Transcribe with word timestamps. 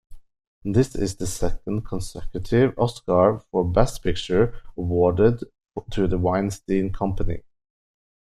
This 0.65 0.95
is 0.95 1.17
the 1.17 1.27
second 1.27 1.85
consecutive 1.85 2.73
Oscar 2.79 3.39
for 3.51 3.63
Best 3.63 4.01
Picture 4.01 4.59
awarded 4.75 5.43
to 5.91 6.07
the 6.07 6.17
Weinstein 6.17 6.91
Company. 6.91 7.43